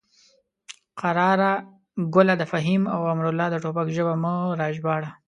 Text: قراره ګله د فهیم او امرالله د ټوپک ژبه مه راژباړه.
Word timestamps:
قراره 1.01 1.51
ګله 2.15 2.33
د 2.37 2.43
فهیم 2.51 2.83
او 2.95 2.99
امرالله 3.13 3.47
د 3.51 3.55
ټوپک 3.63 3.87
ژبه 3.95 4.13
مه 4.23 4.33
راژباړه. 4.59 5.09